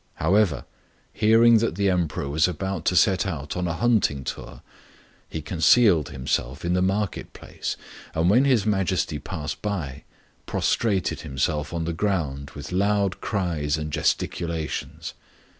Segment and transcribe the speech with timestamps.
[0.15, 0.65] However,
[1.13, 4.63] hearing that the Emperor was about to set out on a hunting tour,
[5.29, 7.77] he concealed himself in the market place,
[8.15, 10.03] and when His Majesty passed by,
[10.47, 15.13] prostrated himself on the ground with loud cries and gesticulations.